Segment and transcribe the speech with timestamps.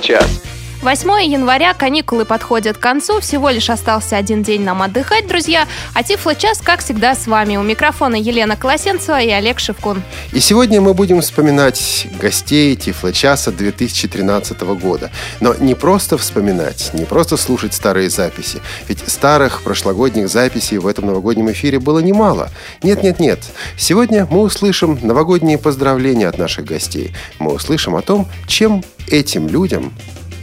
[0.00, 0.49] Тифло-час.
[0.82, 5.68] 8 января каникулы подходят к концу, всего лишь остался один день нам отдыхать, друзья.
[5.92, 7.58] А Тифло час, как всегда, с вами.
[7.58, 10.02] У микрофона Елена Колосенцева и Олег Шевкун.
[10.32, 15.10] И сегодня мы будем вспоминать гостей Тифло часа 2013 года.
[15.40, 18.62] Но не просто вспоминать, не просто слушать старые записи.
[18.88, 22.48] Ведь старых прошлогодних записей в этом новогоднем эфире было немало.
[22.82, 23.40] Нет-нет-нет.
[23.76, 27.12] Сегодня мы услышим новогодние поздравления от наших гостей.
[27.38, 29.92] Мы услышим о том, чем этим людям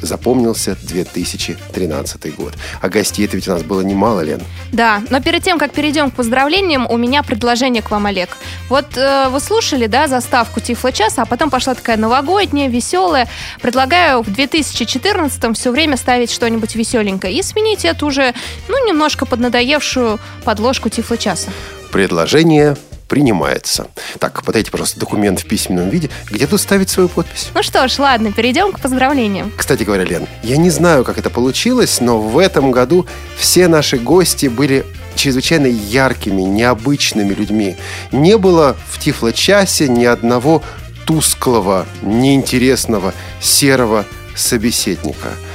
[0.02, 2.54] запомнился 2013 год.
[2.82, 4.42] А гостей это ведь у нас было немало, Лен.
[4.72, 8.30] Да, но перед тем, как перейдем к поздравлениям, у меня предложение к вам, Олег.
[8.70, 13.28] Вот э, вы слушали, да, заставку Тифло часа, а потом пошла такая новогодняя, веселая.
[13.62, 18.34] Предлагаю в 2014 все время ставить что-нибудь веселенькое и сменить эту уже,
[18.68, 21.50] ну, немножко поднадоевшую подложку Тифло часа.
[21.92, 22.76] Предложение
[23.08, 23.88] принимается.
[24.20, 26.10] Так, подайте, пожалуйста, документ в письменном виде.
[26.30, 27.50] Где тут ставить свою подпись?
[27.54, 29.52] Ну что ж, ладно, перейдем к поздравлениям.
[29.56, 33.06] Кстати говоря, Лен, я не знаю, как это получилось, но в этом году
[33.38, 37.78] все наши гости были чрезвычайно яркими, необычными людьми.
[38.12, 40.62] Не было в Тифло-часе ни одного
[41.06, 44.06] тусклого, неинтересного, серого
[44.36, 45.30] собеседника–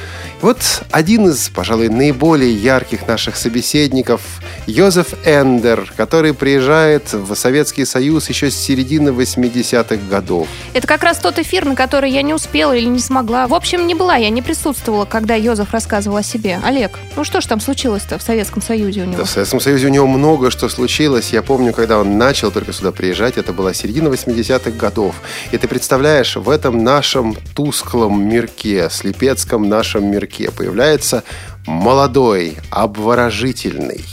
[0.43, 4.21] вот один из, пожалуй, наиболее ярких наших собеседников–
[4.67, 10.47] Йозеф Эндер, который приезжает в Советский Союз еще с середины 80-х годов.
[10.73, 13.49] Это как раз тот эфир, на который я не успела или не смогла.
[13.49, 16.61] В общем, не была, я не присутствовала, когда Йозеф рассказывал о себе.
[16.65, 19.19] Олег, ну что ж там случилось-то в Советском Союзе у него?
[19.19, 21.33] Да, в Советском Союзе у него много что случилось.
[21.33, 25.17] Я помню, когда он начал только сюда приезжать, это была середина 80-х годов.
[25.51, 31.25] И ты представляешь, в этом нашем тусклом мирке, слепецком нашем мирке, языке появляется
[31.66, 34.05] молодой, обворожительный,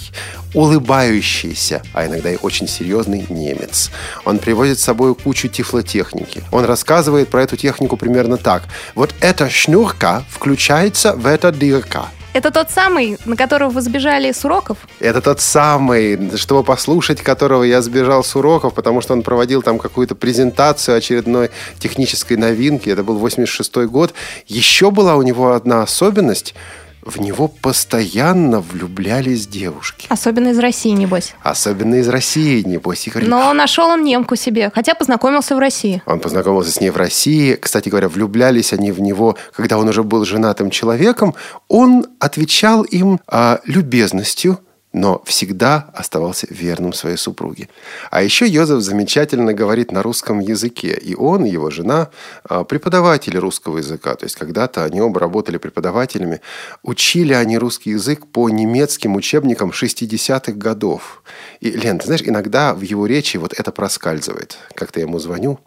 [0.54, 3.92] улыбающийся, а иногда и очень серьезный немец.
[4.26, 6.44] Он привозит с собой кучу тифлотехники.
[6.52, 8.64] Он рассказывает про эту технику примерно так.
[8.96, 12.08] Вот эта шнурка включается в это дырка.
[12.40, 14.78] Это тот самый, на которого вы сбежали с уроков?
[15.02, 19.78] Это тот самый, чтобы послушать которого я сбежал с уроков, потому что он проводил там
[19.78, 22.90] какую-то презентацию очередной технической новинки.
[22.90, 24.14] Это был 86 год.
[24.48, 26.56] Еще была у него одна особенность–
[27.02, 30.08] в него постоянно влюблялись девушки.
[30.10, 31.34] Особенно из России, небось.
[31.44, 33.08] Особенно из России, небось.
[33.08, 36.02] И говорит, Но нашел он немку себе, хотя познакомился в России.
[36.06, 37.56] Он познакомился с ней в России.
[37.56, 41.36] Кстати говоря, влюблялись они в него, когда он уже был женатым человеком.
[41.68, 44.60] Он отвечал им а, любезностью,
[44.92, 47.70] но всегда оставался верным своей супруге.
[48.10, 50.98] А еще Йозеф замечательно говорит на русском языке.
[51.00, 52.10] И он, и его жена
[52.44, 54.16] а, преподаватели русского языка.
[54.16, 56.42] То есть когда-то они оба работали преподавателями.
[56.82, 61.24] Учили они русский язык по немецким учебникам 60-х годов.
[61.60, 64.58] И, Лен, ты знаешь, иногда в его речи вот это проскальзывает.
[64.74, 65.60] Как-то я ему звоню,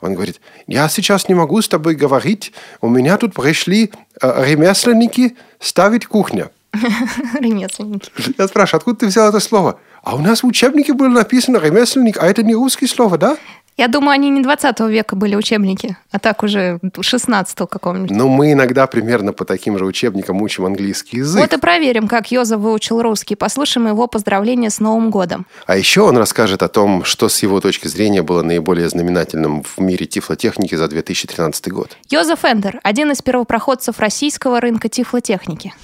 [0.00, 5.36] он говорит, я сейчас не могу с тобой говорить, у меня тут пришли э, ремесленники
[5.58, 6.50] ставить кухню.
[7.40, 8.10] Ремесленники.
[8.38, 9.78] Я спрашиваю, откуда ты взял это слово?
[10.02, 13.36] А у нас в учебнике было написано ремесленник, а это не русское слово, да?
[13.76, 18.10] Я думаю, они не 20 века были учебники, а так уже 16 какого-нибудь.
[18.10, 21.42] Ну, мы иногда примерно по таким же учебникам учим английский язык.
[21.42, 23.34] Вот и проверим, как Йоза выучил русский.
[23.34, 25.44] Послушаем его поздравления с Новым годом.
[25.66, 29.78] А еще он расскажет о том, что с его точки зрения было наиболее знаменательным в
[29.78, 31.98] мире тифлотехники за 2013 год.
[32.08, 35.74] Йозеф Эндер, один из первопроходцев российского рынка тифлотехники.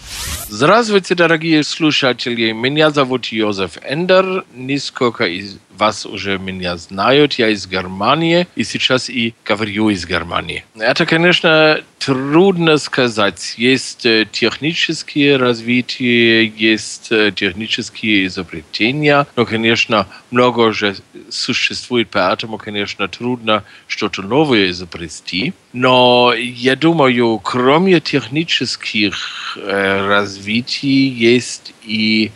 [0.48, 2.52] Здравствуйте, дорогие слушатели.
[2.52, 4.46] Меня зовут Йозеф Эндер.
[4.54, 7.34] Нисколько из вас уже меня знают.
[7.34, 10.64] Я из Германии и сейчас и говорю из Германии.
[10.76, 13.54] Это, конечно, трудно сказать.
[13.56, 20.96] Есть э, технические развития, есть э, технические изобретения, но, конечно, много уже
[21.30, 25.54] существует, поэтому, конечно, трудно что-то новое изобрести.
[25.72, 32.32] Но я думаю, кроме технических э, развитий, есть и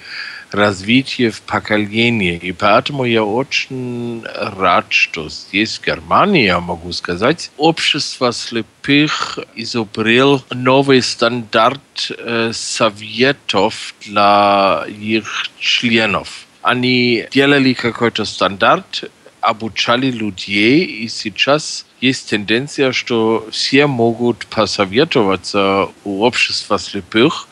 [0.50, 2.36] развитие в поколении.
[2.36, 10.44] И поэтому я очень рад, что здесь, в Германии, я могу сказать, общество слепых изобрел
[10.50, 16.46] новый стандарт э, советов для их членов.
[16.62, 19.10] Они делали какой-то стандарт,
[19.40, 27.48] обучали людей, и сейчас есть тенденция, что все могут посоветоваться у общества слепых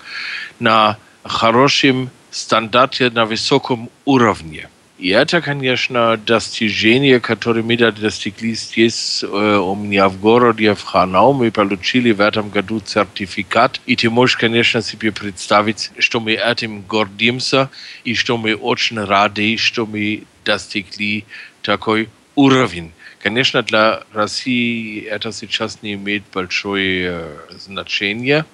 [0.59, 4.69] на хорошем стандарте на высоком уровне.
[4.99, 11.33] И это, конечно, достижение, которое мы достигли здесь э, у меня в городе, в Ханау.
[11.33, 13.81] Мы получили в этом году сертификат.
[13.87, 17.71] И ты можешь, конечно, себе представить, что мы этим гордимся
[18.05, 21.25] и что мы очень рады, что мы достигли
[21.61, 22.93] такой уровень.
[23.21, 28.45] Конечно, для России это сейчас не имеет большое значение,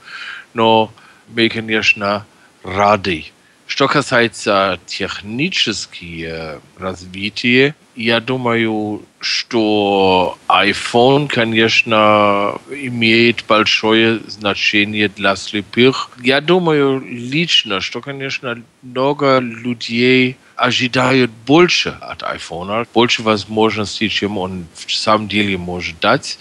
[0.54, 0.92] но
[1.28, 2.24] мы, конечно,
[2.62, 3.26] рады.
[3.70, 16.10] Что касается технического развития, я думаю, что iPhone, конечно, имеет большое значение для слепых.
[16.20, 24.66] Я думаю лично, что, конечно, много людей ожидают больше от iPhone, больше возможностей, чем он
[24.74, 26.40] в самом деле может дать.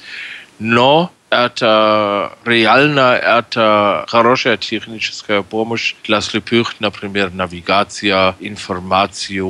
[0.57, 9.47] Но это реально это хорошая техническая помощь для слепых, например, навигация, информацию,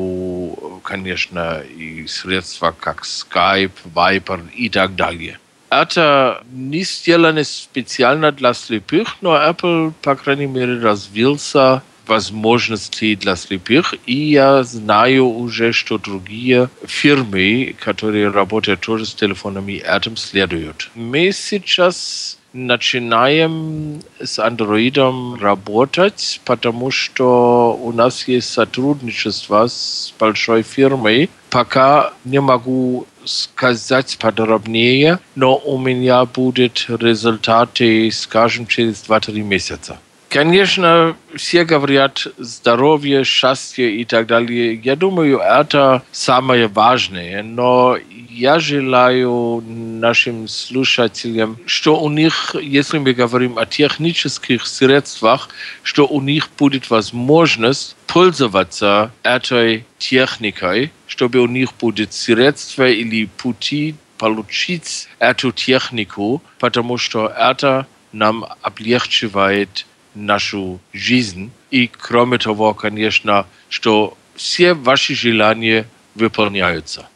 [0.84, 5.40] конечно, и средства как Skype, Viber и так далее.
[5.70, 13.96] Это не сделано специально для слепых, но Apple, по крайней мере, развился возможностей для слепых.
[14.06, 20.90] И я знаю уже, что другие фирмы, которые работают тоже с телефонами, этим следуют.
[20.96, 31.30] Мы сейчас начинаем с андроидом работать, потому что у нас есть сотрудничество с большой фирмой.
[31.50, 40.00] Пока не могу сказать подробнее, но у меня будут результаты, скажем, через 2-3 месяца.
[40.30, 44.76] Конечно, все говорят здоровье, счастье и так далее.
[44.76, 47.42] Я думаю, это самое важное.
[47.42, 47.98] Но
[48.30, 55.50] я желаю нашим слушателям, что у них, если мы говорим о технических средствах,
[55.82, 63.96] что у них будет возможность пользоваться этой техникой, чтобы у них будет средства или пути
[64.20, 69.86] получить эту технику, потому что это нам облегчивает
[70.20, 71.52] нашу жизнь.
[71.72, 77.08] И кроме того, конечно, что все ваши желания выполняются.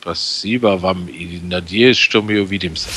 [0.00, 2.88] Спасибо вам и надеюсь, что мы увидимся.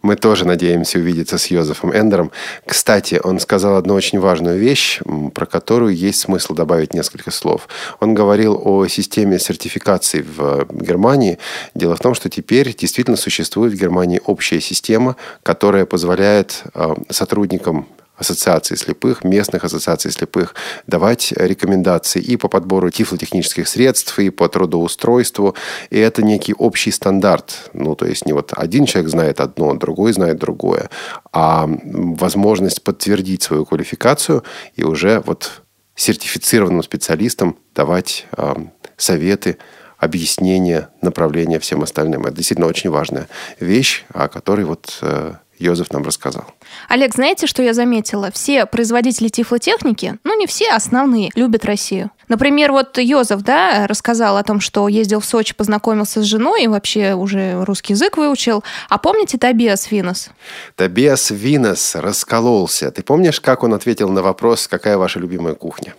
[0.00, 2.30] Мы тоже надеемся увидеться с Йозефом Эндером.
[2.64, 5.00] Кстати, он сказал одну очень важную вещь,
[5.34, 7.68] про которую есть смысл добавить несколько слов.
[7.98, 11.38] Он говорил о системе сертификации в Германии.
[11.74, 17.88] Дело в том, что теперь действительно существует в Германии общая система, которая позволяет э, сотрудникам
[18.18, 20.54] ассоциации слепых, местных ассоциаций слепых,
[20.86, 25.54] давать рекомендации и по подбору тифлотехнических средств, и по трудоустройству.
[25.90, 27.70] И это некий общий стандарт.
[27.72, 30.90] Ну, то есть не вот один человек знает одно, другой знает другое,
[31.32, 34.42] а возможность подтвердить свою квалификацию
[34.74, 35.62] и уже вот
[35.94, 38.54] сертифицированным специалистам давать э,
[38.96, 39.58] советы,
[39.98, 42.22] объяснения, направления всем остальным.
[42.24, 43.28] Это действительно очень важная
[43.58, 46.44] вещь, о которой вот э, Йозеф нам рассказал.
[46.88, 48.30] Олег, знаете, что я заметила?
[48.30, 52.10] Все производители тифлотехники, ну не все, основные, любят Россию.
[52.28, 56.68] Например, вот Йозеф, да, рассказал о том, что ездил в Сочи, познакомился с женой и
[56.68, 58.62] вообще уже русский язык выучил.
[58.88, 60.30] А помните Табиас Винос?
[60.76, 62.90] Табиас Винос раскололся.
[62.90, 65.94] Ты помнишь, как он ответил на вопрос, какая ваша любимая кухня?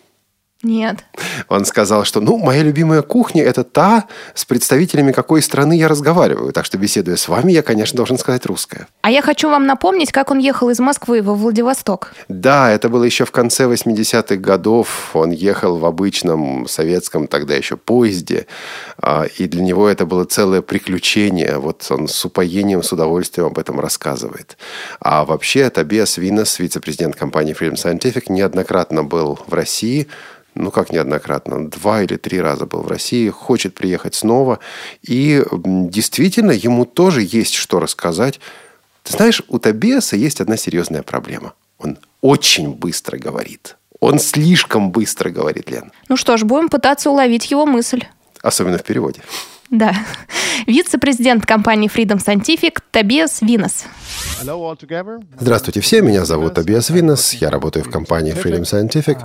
[0.62, 1.06] Нет.
[1.48, 6.52] Он сказал, что, ну, моя любимая кухня– это та, с представителями какой страны я разговариваю.
[6.52, 8.88] Так что, беседуя с вами, я, конечно, должен сказать русское.
[9.02, 12.14] А я хочу вам напомнить, как он ехал из Москвы во Владивосток.
[12.28, 15.12] Да, это было еще в конце 80-х годов.
[15.14, 18.46] Он ехал в обычном советском тогда еще поезде.
[19.02, 21.58] А, и для него это было целое приключение.
[21.58, 24.58] Вот он с упоением, с удовольствием об этом рассказывает.
[25.00, 30.10] А вообще, Табиас Винес, вице-президент компании Freedom Scientific, неоднократно был в России–
[30.60, 34.60] ну как неоднократно, два или три раза был в России, хочет приехать снова.
[35.02, 38.40] И действительно, ему тоже есть что рассказать.
[39.04, 41.54] Ты знаешь, у Табиаса есть одна серьезная проблема.
[41.78, 43.78] Он очень быстро говорит.
[44.02, 45.92] Он слишком быстро говорит, Лен.
[46.10, 48.04] Ну что ж, будем пытаться уловить его мысль.
[48.42, 49.22] Особенно в переводе.
[49.70, 49.94] Да.
[50.68, 53.86] Вице-президент компании Freedom Scientific Тобиас Винос.
[55.40, 59.20] Здравствуйте всем, меня зовут Тобиас Винос, я работаю в компании Freedom Scientific.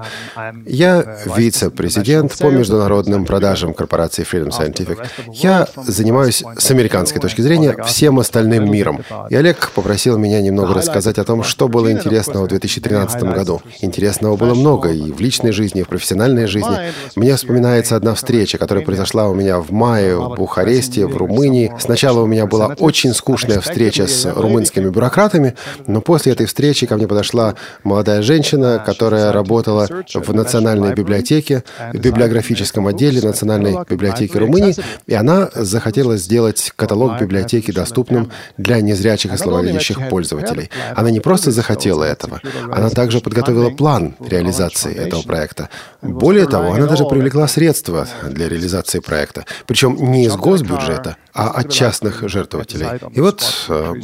[0.67, 5.07] Я вице-президент по международным продажам корпорации Freedom Scientific.
[5.33, 9.05] Я занимаюсь с американской точки зрения всем остальным миром.
[9.31, 13.63] И Олег попросил меня немного рассказать о том, что было интересного в 2013 году.
[13.81, 16.93] Интересного было много и в личной жизни, и в профессиональной жизни.
[17.15, 21.73] Мне вспоминается одна встреча, которая произошла у меня в мае в Бухаресте, в Румынии.
[21.79, 25.55] Сначала у меня была очень скучная встреча с румынским политиками-бюрократами,
[25.87, 27.55] но после этой встречи ко мне подошла
[27.85, 34.75] молодая женщина, которая работала в Национальной библиотеке, в библиографическом отделе Национальной библиотеки Румынии,
[35.07, 40.71] и она захотела сделать каталог библиотеки доступным для незрячих и слабовидящих пользователей.
[40.95, 42.41] Она не просто захотела этого,
[42.73, 45.69] она также подготовила план реализации этого проекта.
[46.03, 49.45] Более того, она даже привлекла средства для реализации проекта.
[49.67, 52.87] Причем не из госбюджета, а от частных жертвователей.
[53.13, 53.95] И вот э,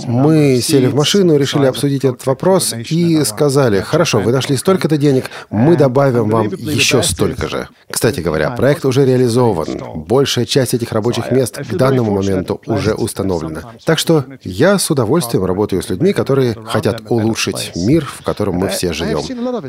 [0.61, 5.77] сели в машину, решили обсудить этот вопрос и сказали, хорошо, вы нашли столько-то денег, мы
[5.77, 7.69] добавим вам еще столько же.
[7.91, 9.81] Кстати говоря, проект уже реализован.
[10.07, 13.63] Большая часть этих рабочих мест к данному моменту уже установлена.
[13.85, 18.69] Так что я с удовольствием работаю с людьми, которые хотят улучшить мир, в котором мы
[18.69, 19.21] все живем.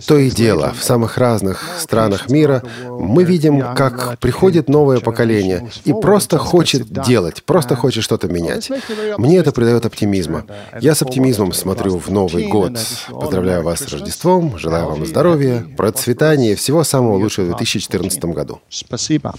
[0.08, 5.94] То и дело, в самых разных странах мира мы видим, как приходит новое поколение и
[5.94, 8.70] просто хочет делать, просто хочет что-то менять.
[9.18, 10.46] Мне это придает оптимизма.
[10.82, 12.72] Я с оптимизмом смотрю в Новый год.
[13.08, 18.62] Поздравляю вас с Рождеством, желаю вам здоровья, процветания всего самого лучшего в 2014 году.
[18.68, 19.36] Спасибо.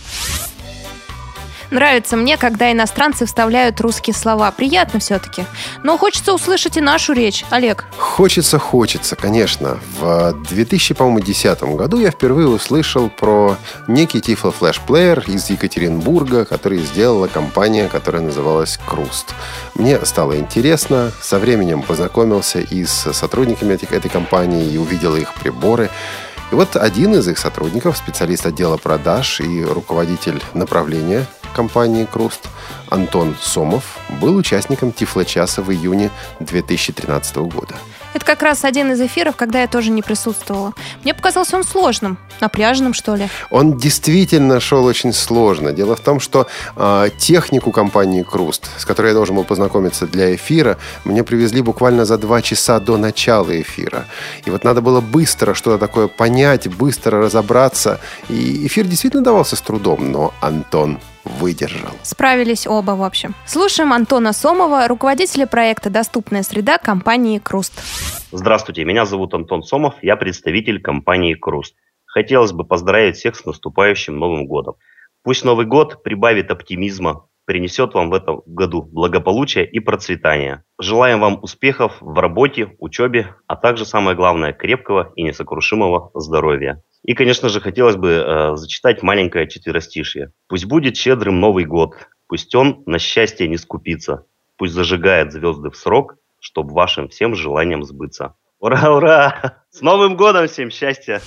[1.73, 4.50] Нравится мне, когда иностранцы вставляют русские слова.
[4.50, 5.47] Приятно все-таки.
[5.83, 7.47] Но хочется услышать и нашу речь.
[7.49, 7.87] Олег.
[7.97, 9.79] Хочется, хочется, конечно.
[9.99, 13.57] В 2010 году я впервые услышал про
[13.88, 19.35] некий Тифло флеш-плеер из Екатеринбурга, который сделала компания, которая называлась Круст.
[19.75, 25.33] Мне стало интересно, со временем познакомился и с сотрудниками этих, этой компании, и увидел их
[25.33, 25.88] приборы.
[26.50, 32.49] И вот один из их сотрудников, специалист отдела продаж и руководитель направления компании «Круст»
[32.90, 37.75] Антон Сомов был участником Тифло-часа в июне 2013 года.
[38.14, 40.75] Это как раз один из эфиров, когда я тоже не присутствовала.
[41.02, 43.28] Мне показался он сложным, напряженным, что ли.
[43.50, 45.73] Он действительно шел очень сложно.
[45.73, 50.35] Дело в том, что э, технику компании «Круст», с которой я должен был познакомиться для
[50.35, 54.04] эфира, мне привезли буквально за два часа до начала эфира.
[54.44, 57.99] И вот надо было быстро что-то такое понять, быстро разобраться.
[58.28, 61.93] И эфир действительно давался с трудом, но Антон выдержал.
[62.02, 63.35] Справились оба, в общем.
[63.47, 67.73] Слушаем Антона Сомова, руководителя проекта «Доступная среда» компании «Круст».
[68.33, 71.75] Здравствуйте, меня зовут Антон Сомов, я представитель компании «Круст».
[72.07, 74.75] Хотелось бы поздравить всех с наступающим Новым годом.
[75.23, 80.64] Пусть Новый год прибавит оптимизма, принесет вам в этом году благополучие и процветание.
[80.80, 86.82] Желаем вам успехов в работе, учебе, а также, самое главное, крепкого и несокрушимого здоровья.
[87.04, 90.32] И, конечно же, хотелось бы э, зачитать маленькое четверостишье.
[90.49, 91.94] «Пусть будет щедрым Новый год,
[92.28, 97.82] пусть он на счастье не скупится, пусть зажигает звезды в срок, чтоб вашим всем желаниям
[97.84, 98.37] сбыться».
[98.61, 99.62] Ура, ура!
[99.75, 101.23] С Новым годом всем счастья!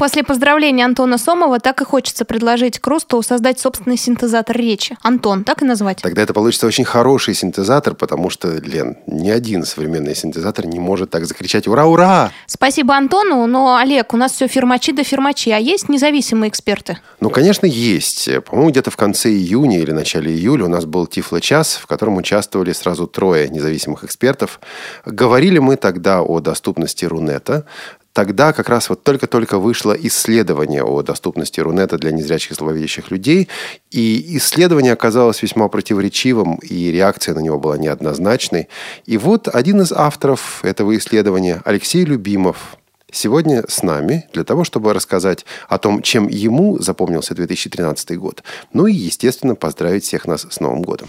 [0.00, 4.96] После поздравления Антона Сомова так и хочется предложить Крусту создать собственный синтезатор речи.
[5.02, 6.00] Антон, так и назвать?
[6.00, 11.10] Тогда это получится очень хороший синтезатор, потому что, Лен, ни один современный синтезатор не может
[11.10, 12.32] так закричать «Ура, ура!».
[12.46, 16.96] Спасибо Антону, но, Олег, у нас все фирмачи да фирмачи, а есть независимые эксперты?
[17.20, 18.30] Ну, конечно, есть.
[18.46, 22.72] По-моему, где-то в конце июня или начале июля у нас был Тифло-час, в котором участвовали
[22.72, 24.60] сразу трое независимых экспертов.
[25.04, 27.66] Говорили мы тогда о доступности Рунета,
[28.12, 33.48] Тогда как раз вот только-только вышло исследование о доступности Рунета для незрячих и слабовидящих людей,
[33.90, 38.68] и исследование оказалось весьма противоречивым, и реакция на него была неоднозначной.
[39.06, 42.76] И вот один из авторов этого исследования, Алексей Любимов,
[43.12, 48.42] сегодня с нами для того, чтобы рассказать о том, чем ему запомнился 2013 год.
[48.72, 51.08] Ну и, естественно, поздравить всех нас с Новым годом.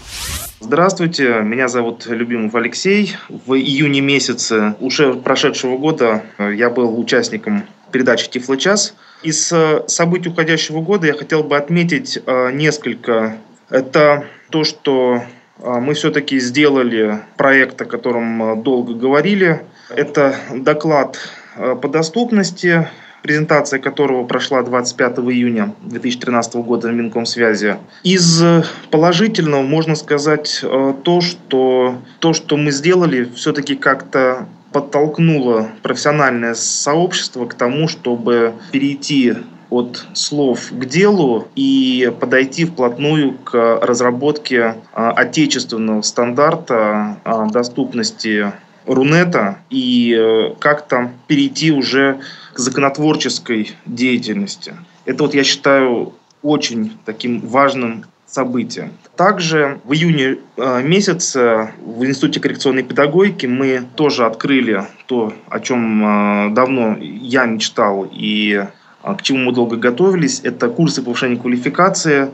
[0.60, 3.16] Здравствуйте, меня зовут Любимов Алексей.
[3.28, 8.94] В июне месяце уже прошедшего года э, я был участником передачи «Тифлочас».
[9.22, 13.38] Из э, событий уходящего года я хотел бы отметить э, несколько.
[13.70, 15.22] Это то, что
[15.58, 19.62] мы все-таки сделали проект, о котором долго говорили.
[19.88, 21.18] Это доклад
[21.56, 22.88] по доступности,
[23.22, 27.76] презентация которого прошла 25 июня 2013 года на Минкомсвязи.
[28.02, 28.42] Из
[28.90, 37.46] положительного можно сказать э, то, что то, что мы сделали, все-таки как-то подтолкнуло профессиональное сообщество
[37.46, 39.34] к тому, чтобы перейти
[39.70, 44.56] от слов к делу и подойти вплотную к разработке
[44.94, 47.18] э, отечественного стандарта
[47.52, 48.52] доступности
[48.86, 52.20] Рунета и э, как-то перейти уже
[52.52, 54.74] к законотворческой деятельности.
[55.04, 58.92] Это вот я считаю очень таким важным событием.
[59.16, 66.48] Также в июне э, месяце в Институте коррекционной педагогики мы тоже открыли то, о чем
[66.48, 68.66] э, давно я мечтал и
[69.02, 70.40] к чему мы долго готовились.
[70.44, 72.30] Это курсы повышения квалификации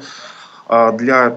[0.99, 1.37] для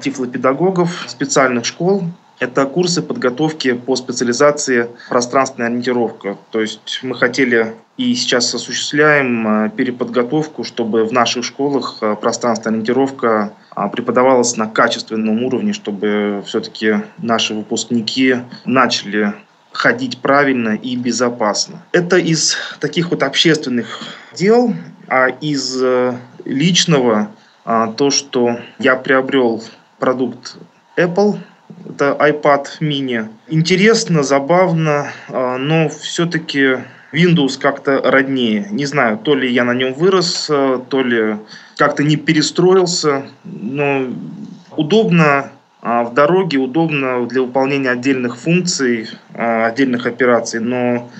[0.00, 2.04] тифлопедагогов специальных школ
[2.40, 6.38] Это курсы подготовки по специализации пространственная ориентировка.
[6.50, 12.76] То есть мы хотели и сейчас осуществляем э, переподготовку, чтобы в наших школах э, пространственная
[12.76, 19.34] ориентировка а, преподавалась на качественном уровне, чтобы все-таки наши выпускники начали
[19.72, 21.82] ходить правильно и безопасно.
[21.92, 24.00] Это из таких вот общественных
[24.34, 24.74] дел,
[25.08, 26.16] а из э,
[26.46, 27.30] личного
[27.66, 29.62] а, то, что я приобрел
[29.98, 30.56] продукт
[30.96, 31.38] Apple,
[31.88, 33.28] это iPad mini.
[33.48, 36.78] Интересно, забавно, а, но все-таки
[37.12, 38.68] Windows как-то роднее.
[38.70, 41.36] Не знаю, то ли я на нем вырос, а, то ли
[41.76, 44.06] как-то не перестроился, но
[44.76, 51.10] удобно в дороге, удобно для выполнения отдельных функций, отдельных операций, но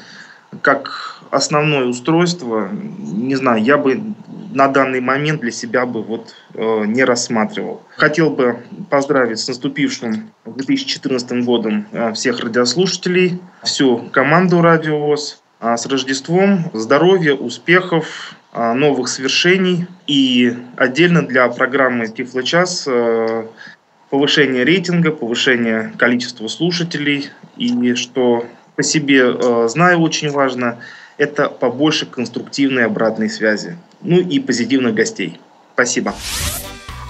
[0.60, 4.02] как основное устройство, не знаю, я бы
[4.52, 7.82] на данный момент для себя бы вот э, не рассматривал.
[7.96, 8.58] Хотел бы
[8.90, 16.70] поздравить с наступившим 2014 годом э, всех радиослушателей, всю команду Радио ВОЗ, э, с Рождеством,
[16.72, 19.86] здоровья, успехов, э, новых свершений.
[20.06, 23.46] И отдельно для программы Тифлочас э,
[24.10, 27.30] повышение рейтинга, повышение количества слушателей.
[27.56, 30.78] И что по себе э, знаю очень важно,
[31.18, 35.38] это побольше конструктивной обратной связи ну и позитивных гостей.
[35.74, 36.14] Спасибо.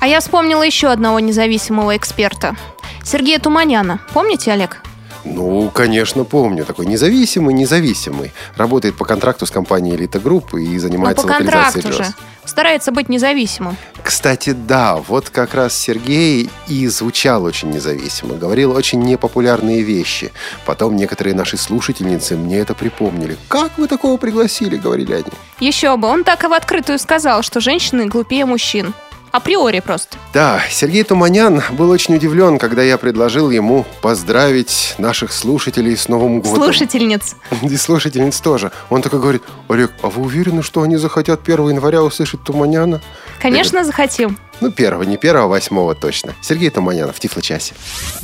[0.01, 2.57] А я вспомнила еще одного независимого эксперта.
[3.05, 4.01] Сергея Туманяна.
[4.13, 4.83] Помните, Олег?
[5.25, 6.65] Ну, конечно, помню.
[6.65, 8.33] Такой независимый, независимый.
[8.57, 12.15] Работает по контракту с компанией Элита Групп и занимается Но по локализацией контракту же.
[12.45, 13.77] Старается быть независимым.
[14.03, 20.33] Кстати, да, вот как раз Сергей и звучал очень независимо, говорил очень непопулярные вещи.
[20.65, 23.37] Потом некоторые наши слушательницы мне это припомнили.
[23.49, 25.31] «Как вы такого пригласили?»— говорили они.
[25.61, 28.95] Еще бы, он так и в открытую сказал, что женщины глупее мужчин.
[29.33, 30.17] Априори просто.
[30.35, 36.41] Да, Сергей Туманян был очень удивлен, когда я предложил ему поздравить наших слушателей с Новым
[36.41, 36.65] годом.
[36.65, 37.37] Слушательниц.
[37.63, 38.73] И слушательниц тоже.
[38.89, 43.01] Он такой говорит, Олег, а вы уверены, что они захотят 1 января услышать Туманяна?
[43.41, 44.37] Конечно, захотим.
[44.61, 46.35] Ну, первого, не первого, а восьмого точно.
[46.43, 47.73] Сергей Туманян в Тифло-часе.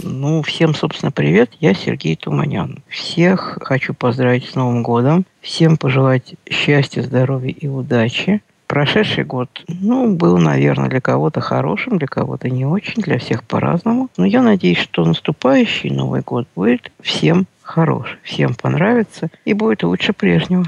[0.02, 1.50] Ну, всем, собственно, привет.
[1.60, 2.82] Я Сергей Туманян.
[2.88, 5.24] Всех хочу поздравить с Новым годом.
[5.40, 8.42] Всем пожелать счастья, здоровья и удачи.
[8.66, 14.08] Прошедший год, ну, был, наверное, для кого-то хорошим, для кого-то не очень, для всех по-разному.
[14.16, 20.12] Но я надеюсь, что наступающий Новый год будет всем хорош, всем понравится и будет лучше
[20.12, 20.64] прежнего.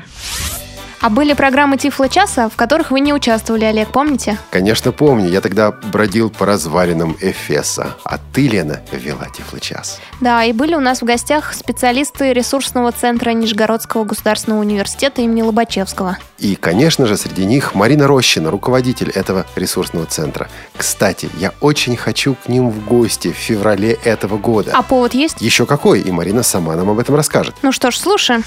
[1.01, 4.37] А были программы Тифло часа, в которых вы не участвовали, Олег, помните?
[4.51, 5.29] Конечно, помню.
[5.29, 7.95] Я тогда бродил по развалинам Эфеса.
[8.05, 10.01] А ты, Лена, вела Тифло-час.
[10.21, 16.19] Да, и были у нас в гостях специалисты ресурсного центра Нижегородского государственного университета имени Лобачевского.
[16.39, 20.49] И, конечно же, среди них Марина Рощина, руководитель этого ресурсного центра.
[20.77, 24.73] Кстати, я очень хочу к ним в гости в феврале этого года.
[24.75, 25.41] А повод есть?
[25.41, 27.55] Еще какой, и Марина сама нам об этом расскажет.
[27.63, 28.43] Ну что ж, слушаем.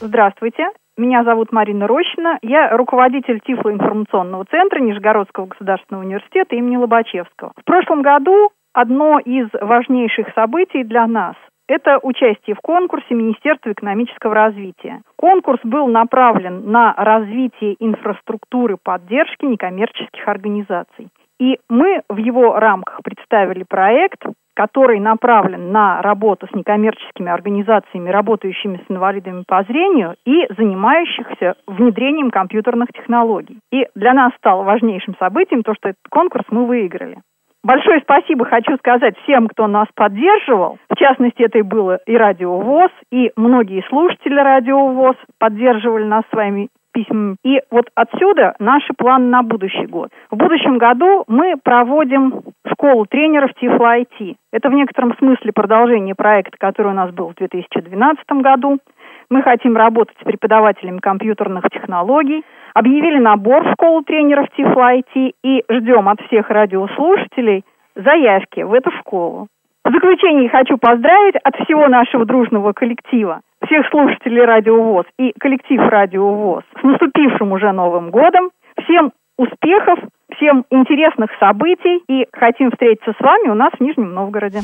[0.00, 0.64] Здравствуйте.
[0.96, 2.38] Меня зовут Марина Рощина.
[2.42, 7.52] Я руководитель Тифлоинформационного центра Нижегородского государственного университета имени Лобачевского.
[7.56, 11.34] В прошлом году одно из важнейших событий для нас
[11.66, 15.02] это участие в конкурсе Министерства экономического развития.
[15.16, 21.08] Конкурс был направлен на развитие инфраструктуры поддержки некоммерческих организаций.
[21.40, 24.22] И мы в его рамках представили проект,
[24.54, 32.30] который направлен на работу с некоммерческими организациями, работающими с инвалидами по зрению и занимающихся внедрением
[32.30, 33.58] компьютерных технологий.
[33.72, 37.18] И для нас стало важнейшим событием то, что этот конкурс мы выиграли.
[37.64, 40.78] Большое спасибо хочу сказать всем, кто нас поддерживал.
[40.90, 46.24] В частности, это и было и Радио ВОЗ, и многие слушатели Радио ВОЗ поддерживали нас
[46.30, 47.36] своими письмами.
[47.44, 50.10] И вот отсюда наши планы на будущий год.
[50.30, 54.36] В будущем году мы проводим школу тренеров Тифло IT.
[54.52, 58.78] Это в некотором смысле продолжение проекта, который у нас был в 2012 году.
[59.28, 62.44] Мы хотим работать с преподавателями компьютерных технологий.
[62.74, 67.64] Объявили набор в школу тренеров Тифло IT и ждем от всех радиослушателей
[67.96, 69.48] заявки в эту школу.
[69.84, 75.78] В заключение хочу поздравить от всего нашего дружного коллектива всех слушателей Радио ВОЗ и коллектив
[75.78, 78.50] Радио ВОЗ с наступившим уже Новым годом.
[78.82, 79.98] Всем успехов,
[80.36, 84.60] всем интересных событий и хотим встретиться с вами у нас в Нижнем Новгороде.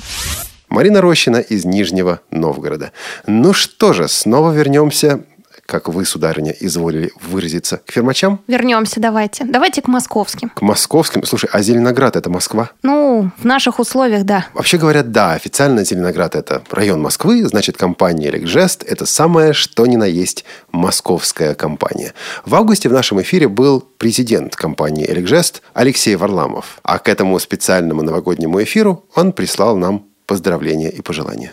[0.70, 2.92] Марина Рощина из Нижнего Новгорода.
[3.26, 5.24] Ну что же, снова вернемся
[5.70, 8.40] как вы, сударыня, изволили выразиться, к фермачам?
[8.48, 9.44] Вернемся, давайте.
[9.44, 10.50] Давайте к московским.
[10.50, 11.24] К московским?
[11.24, 12.70] Слушай, а Зеленоград– это Москва?
[12.82, 14.46] Ну, в наших условиях, да.
[14.52, 19.96] Вообще говорят, да, официально Зеленоград– это район Москвы, значит, компания «Элекжест»– это самое, что ни
[19.96, 22.14] на есть московская компания.
[22.44, 26.80] В августе в нашем эфире был президент компании «Элекжест» Алексей Варламов.
[26.82, 31.52] А к этому специальному новогоднему эфиру он прислал нам поздравления и пожелания.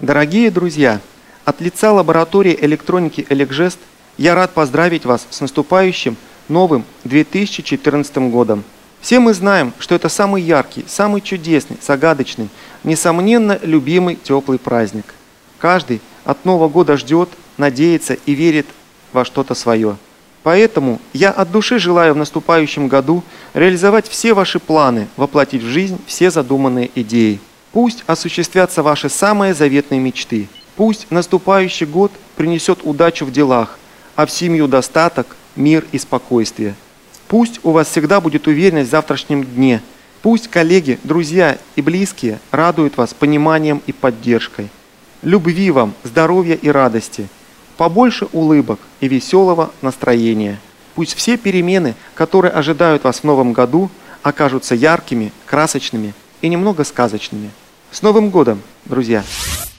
[0.00, 1.00] Дорогие друзья,
[1.44, 3.78] от лица лаборатории электроники «Элекжест»
[4.16, 6.16] я рад поздравить вас с наступающим
[6.48, 8.64] новым 2014 годом.
[9.00, 12.48] Все мы знаем, что это самый яркий, самый чудесный, загадочный,
[12.84, 15.14] несомненно любимый теплый праздник.
[15.58, 18.66] Каждый от Нового года ждет, надеется и верит
[19.12, 19.96] во что-то свое.
[20.44, 23.22] Поэтому я от души желаю в наступающем году
[23.54, 27.40] реализовать все ваши планы, воплотить в жизнь все задуманные идеи.
[27.72, 30.48] Пусть осуществятся ваши самые заветные мечты.
[30.76, 33.78] Пусть наступающий год принесет удачу в делах,
[34.16, 36.74] а в семью достаток, мир и спокойствие.
[37.28, 39.82] Пусть у вас всегда будет уверенность в завтрашнем дне.
[40.22, 44.68] Пусть коллеги, друзья и близкие радуют вас пониманием и поддержкой.
[45.22, 47.28] Любви вам, здоровья и радости–
[47.76, 50.60] побольше улыбок и веселого настроения.
[50.94, 53.90] Пусть все перемены, которые ожидают вас в новом году,
[54.22, 57.50] окажутся яркими, красочными и немного сказочными.
[57.92, 59.22] С Новым годом, друзья!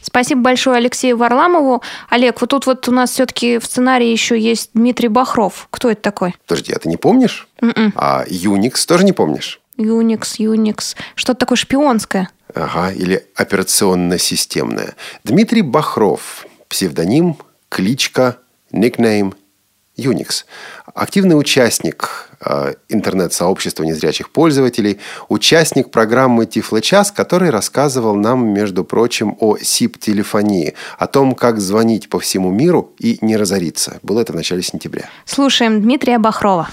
[0.04, 1.82] Спасибо большое Алексею Варламову.
[2.10, 5.68] Олег, вот тут вот у нас все-таки в сценарии еще есть Дмитрий Бахров.
[5.72, 6.36] Кто это такой?
[6.46, 7.48] Подожди, а ты не помнишь?
[7.60, 7.74] Mm-mm.
[7.76, 7.94] М-м.
[7.96, 9.60] А Unix тоже не помнишь?
[9.80, 10.96] Unix, Unix.
[11.16, 12.30] Что-то такое шпионское.
[12.54, 14.94] Ага, или операционно-системное.
[15.24, 17.38] Дмитрий Бахров, псевдоним
[17.70, 18.38] кличка,
[18.72, 19.34] никнейм
[19.98, 20.46] Unix.
[20.94, 22.30] Активный участник
[22.90, 31.36] интернет-сообщества незрячих пользователей, участник программы Тифлочас, который рассказывал нам, между прочим, о СИП-телефонии, о том,
[31.36, 34.00] как звонить по всему миру и не разориться.
[34.04, 35.10] Было это в начале сентября.
[35.26, 36.70] Слушаем Дмитрия Бахрова.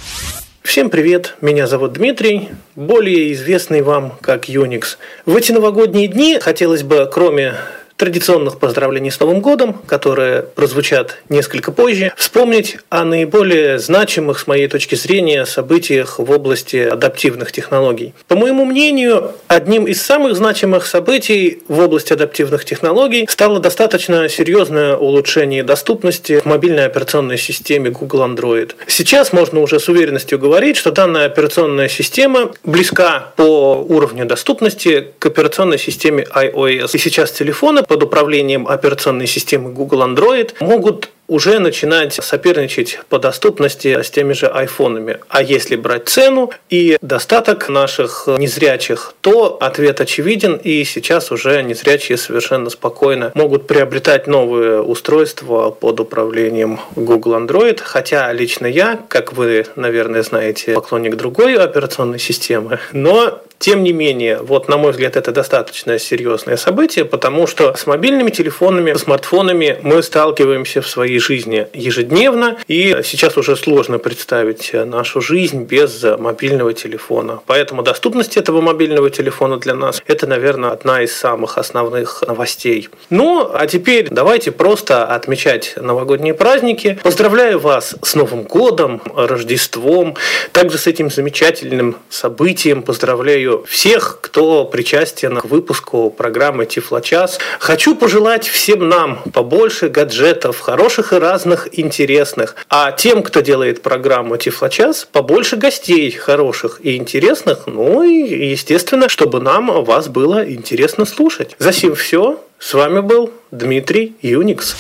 [0.63, 4.99] Всем привет, меня зовут Дмитрий, более известный вам как Unix.
[5.25, 7.55] В эти новогодние дни хотелось бы, кроме
[8.01, 14.69] традиционных поздравлений с Новым годом, которые прозвучат несколько позже, вспомнить о наиболее значимых, с моей
[14.69, 18.15] точки зрения, событиях в области адаптивных технологий.
[18.27, 24.97] По моему мнению, одним из самых значимых событий в области адаптивных технологий стало достаточно серьезное
[24.97, 28.71] улучшение доступности в мобильной операционной системе Google Android.
[28.87, 35.27] Сейчас можно уже с уверенностью говорить, что данная операционная система близка по уровню доступности к
[35.27, 36.93] операционной системе iOS.
[36.95, 44.01] И сейчас телефоны под управлением операционной системы Google Android могут уже начинать соперничать по доступности
[44.01, 45.19] с теми же айфонами.
[45.29, 52.17] А если брать цену и достаток наших незрячих, то ответ очевиден, и сейчас уже незрячие
[52.17, 59.67] совершенно спокойно могут приобретать новые устройства под управлением Google Android, хотя лично я, как вы,
[59.75, 65.33] наверное, знаете, поклонник другой операционной системы, но тем не менее, вот на мой взгляд, это
[65.33, 72.57] достаточно серьезное событие, потому что с мобильными телефонами, смартфонами мы сталкиваемся в своей жизни ежедневно,
[72.69, 77.41] и сейчас уже сложно представить нашу жизнь без мобильного телефона.
[77.47, 82.89] Поэтому доступность этого мобильного телефона для нас– это, наверное, одна из самых основных новостей.
[83.11, 86.99] Ну, а теперь давайте просто отмечать новогодние праздники.
[87.03, 90.17] Поздравляю вас с Новым годом, Рождеством,
[90.53, 92.83] также с этим замечательным событием.
[92.83, 97.39] Поздравляю всех, кто причастен к выпуску программы Тифлочас.
[97.59, 102.57] Хочу пожелать всем нам побольше гаджетов, хороших и разных, интересных.
[102.69, 107.67] А тем, кто делает программу Тифлочас, побольше гостей хороших и интересных.
[107.67, 111.57] Ну и, естественно, чтобы нам вас было интересно слушать.
[111.59, 112.41] За сим все.
[112.59, 114.77] С вами был Дмитрий Юникс.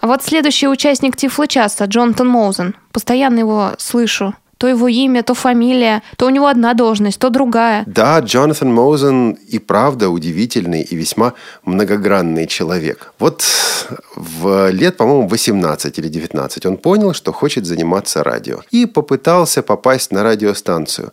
[0.00, 2.74] А вот следующий участник Тифлочаса, Джонатан Моузен.
[2.92, 7.82] Постоянно его слышу то его имя, то фамилия, то у него одна должность, то другая.
[7.86, 11.32] Да, Джонатан Моузен и правда удивительный и весьма
[11.64, 13.12] многогранный человек.
[13.18, 13.42] Вот
[14.14, 18.60] в лет, по-моему, 18 или 19 он понял, что хочет заниматься радио.
[18.70, 21.12] И попытался попасть на радиостанцию.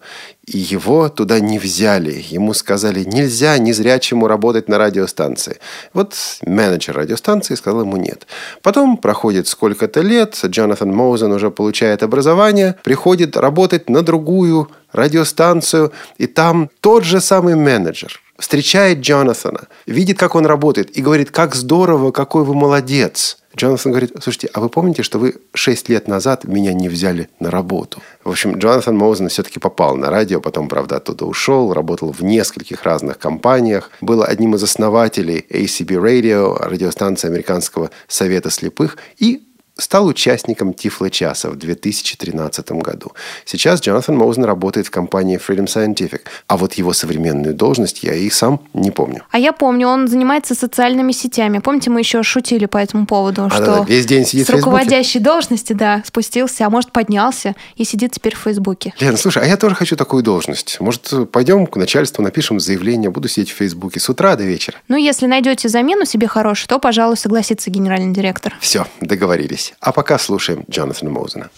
[0.52, 2.26] Его туда не взяли.
[2.30, 5.58] Ему сказали, нельзя незрячему работать на радиостанции.
[5.94, 8.26] Вот менеджер радиостанции сказал ему нет.
[8.64, 16.26] Потом проходит сколько-то лет, Джонатан Моузен уже получает образование, приходит работать на другую радиостанцию, и
[16.26, 22.12] там тот же самый менеджер встречает Джонатана, видит, как он работает, и говорит, как здорово,
[22.12, 23.38] какой вы молодец.
[23.60, 27.52] Джонатан говорит, слушайте, а вы помните, что вы 6 лет назад меня не взяли на
[27.52, 28.02] работу?
[28.24, 32.84] В общем, Джонатан Моузен все-таки попал на радио, потом, правда, оттуда ушел, работал в нескольких
[32.84, 39.49] разных компаниях, был одним из основателей ACB Radio, радиостанции Американского совета слепых, и
[39.80, 43.12] стал участником Тифло-часа в 2013 году.
[43.46, 48.30] Сейчас Джонатан Моузен работает в компании Freedom Scientific, а вот его современную должность я и
[48.30, 49.24] сам не помню.
[49.32, 51.60] А я помню, он занимается социальными сетями.
[51.60, 54.50] Помните, мы еще шутили по этому поводу, А, что да, да, весь день сидит с
[54.50, 58.94] руководящей должности, да, спустился, а может поднялся и сидит теперь в Фейсбуке.
[59.00, 60.80] Лен, слушай, а я тоже хочу такую должность.
[60.80, 64.78] Может, пойдем к начальству, напишем заявление, буду сидеть в Фейсбуке с утра до вечера.
[64.88, 68.56] Ну, если найдете замену себе хорошую, то, пожалуй, согласится генеральный директор.
[68.60, 69.69] Все, договорились.
[69.80, 71.50] А пока слушаем Джонатана Моузена.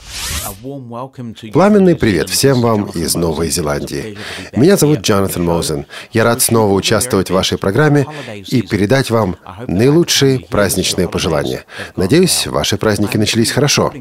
[1.53, 4.17] Пламенный привет всем вам из Новой Зеландии.
[4.55, 5.85] Меня зовут Джонатан Моузен.
[6.11, 8.05] Я рад снова участвовать в вашей программе
[8.47, 11.65] и передать вам наилучшие праздничные пожелания.
[11.95, 13.93] Надеюсь, ваши праздники начались хорошо.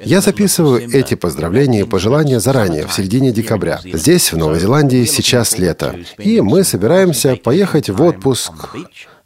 [0.00, 3.80] Я записываю эти поздравления и пожелания заранее, в середине декабря.
[3.84, 5.96] Здесь, в Новой Зеландии, сейчас лето.
[6.18, 8.52] И мы собираемся поехать в отпуск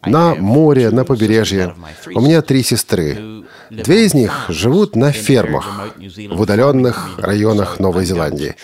[0.05, 1.75] на море, на побережье.
[2.15, 3.45] У меня три сестры.
[3.71, 5.91] Две из них живут на фермах
[6.31, 8.57] в удаленных районах Новой Зеландии.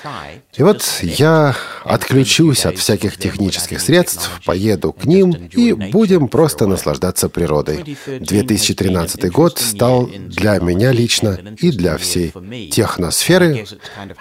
[0.57, 7.29] И вот я отключусь от всяких технических средств, поеду к ним и будем просто наслаждаться
[7.29, 7.97] природой.
[8.07, 12.33] 2013 год стал для меня лично и для всей
[12.71, 13.66] техносферы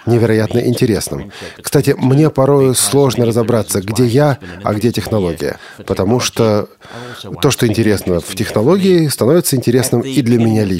[0.04, 1.32] невероятно интересным.
[1.60, 6.68] Кстати, мне порой сложно разобраться, где я, а где технология, потому что
[7.42, 10.75] то, что интересно в технологии, становится интересным и для меня лично.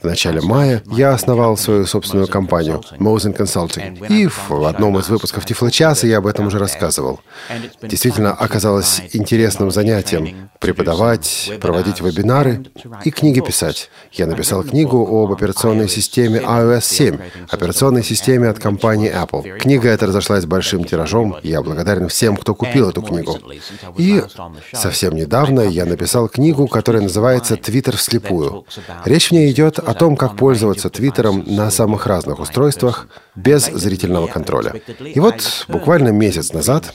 [0.00, 4.06] В начале мая я основал свою собственную компанию Mosen Consulting.
[4.08, 7.20] И в одном из выпусков Тифлочаса я об этом уже рассказывал.
[7.82, 12.64] Действительно оказалось интересным занятием преподавать, проводить вебинары
[13.04, 13.90] и книги писать.
[14.12, 17.18] Я написал книгу об операционной системе iOS 7,
[17.50, 19.58] операционной системе от компании Apple.
[19.58, 21.36] Книга эта разошлась большим тиражом.
[21.42, 23.38] Я благодарен всем, кто купил эту книгу.
[23.98, 24.22] И
[24.72, 28.64] совсем недавно я написал книгу, которая называется «Твиттер вслепую».
[29.04, 34.80] Речь ней идет о том, как пользоваться Твиттером на самых разных устройствах без зрительного контроля.
[35.14, 36.94] И вот буквально месяц назад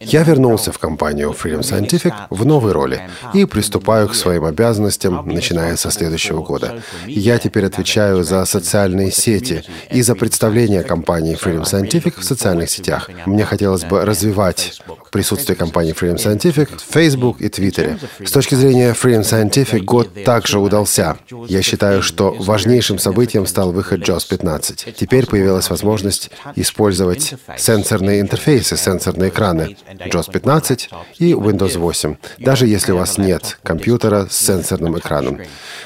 [0.00, 3.02] я вернулся в компанию Freedom Scientific в новой роли
[3.34, 6.80] и приступаю к своим обязанностям, начиная со следующего года.
[7.06, 13.10] Я теперь отвечаю за социальные сети и за представление компании Freedom Scientific в социальных сетях.
[13.26, 17.98] Мне хотелось бы развивать присутствие компании Freedom Scientific в Facebook и Твиттере.
[18.24, 21.18] С точки зрения Freedom Scientific год также удался.
[21.46, 24.94] Я считаю, что важнейшим событием стал выход JOS 15.
[24.96, 32.92] Теперь появилась возможность использовать сенсорные интерфейсы, сенсорные экраны JOS 15 и Windows 8, даже если
[32.92, 35.40] у вас нет компьютера с сенсорным экраном.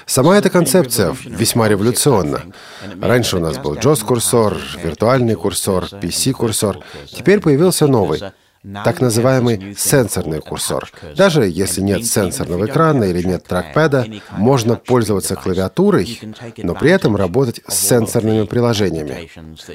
[0.06, 2.42] Сама эта концепция весьма революционна.
[3.00, 6.78] Раньше у нас был JOS-курсор, виртуальный курсор, PC-курсор.
[7.06, 8.20] Теперь появился новый
[8.84, 10.88] так называемый сенсорный курсор.
[11.16, 16.20] Даже если нет сенсорного экрана или нет трекпэда, можно пользоваться клавиатурой,
[16.58, 19.28] но при этом работать с сенсорными приложениями.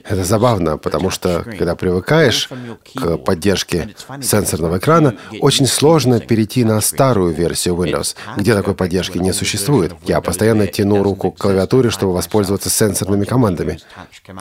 [0.03, 2.49] Это забавно, потому что, когда привыкаешь
[2.93, 9.33] к поддержке сенсорного экрана, очень сложно перейти на старую версию Windows, где такой поддержки не
[9.33, 9.93] существует.
[10.05, 13.79] Я постоянно тяну руку к клавиатуре, чтобы воспользоваться сенсорными командами.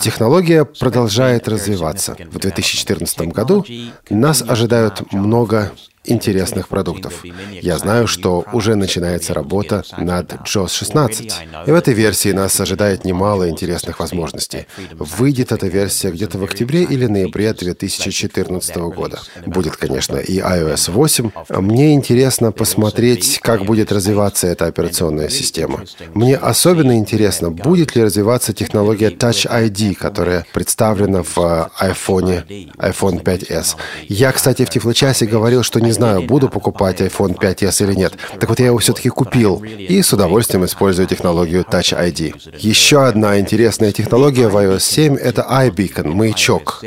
[0.00, 2.16] Технология продолжает развиваться.
[2.30, 3.64] В 2014 году
[4.10, 5.72] нас ожидают много
[6.06, 7.24] интересных продуктов.
[7.62, 11.34] Я знаю, что уже начинается работа над JOS 16.
[11.66, 14.66] И в этой версии нас ожидает немало интересных возможностей.
[14.92, 19.20] Выйдет эта версия где-то в октябре или ноябре 2014 года.
[19.44, 21.30] Будет, конечно, и iOS 8.
[21.60, 25.84] Мне интересно посмотреть, как будет развиваться эта операционная система.
[26.14, 31.38] Мне особенно интересно, будет ли развиваться технология Touch ID, которая представлена в
[31.80, 32.44] iPhone,
[32.76, 33.76] iPhone 5s.
[34.08, 38.12] Я, кстати, в Тифлочасе говорил, что не знаю, буду покупать iPhone 5s или нет.
[38.38, 42.34] Так вот, я его все-таки купил и с удовольствием использую технологию Touch ID.
[42.58, 46.82] Еще одна интересная технология в iOS 7— это iBeacon, маячок.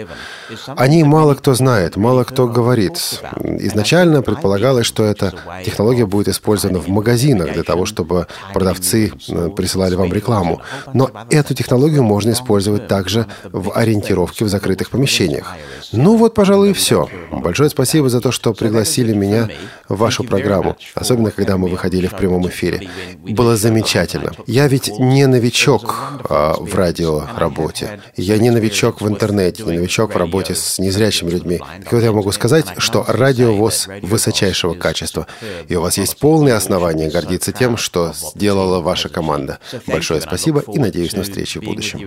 [0.67, 3.21] О ней мало кто знает, мало кто говорит.
[3.43, 5.33] Изначально предполагалось, что эта
[5.65, 10.61] технология будет использована в магазинах для того, чтобы продавцы э, присылали вам рекламу.
[10.93, 15.53] Но эту технологию можно использовать также в ориентировке в закрытых помещениях.
[15.91, 17.07] Ну вот, пожалуй, и все.
[17.31, 19.49] Большое спасибо за то, что пригласили меня
[19.87, 22.89] в вашу программу, особенно когда мы выходили в прямом эфире.
[23.17, 24.31] Было замечательно.
[24.45, 25.95] Я ведь не новичок
[26.29, 27.99] а, в радиоработе.
[28.15, 31.59] Я не новичок в интернете, не новичок в работе с незрячими людьми.
[31.83, 35.27] Так вот я могу сказать, что радиовоз высочайшего качества.
[35.67, 39.59] И у вас есть полные основания гордиться тем, что сделала ваша команда.
[39.87, 41.99] Большое спасибо и надеюсь на встречу в будущем.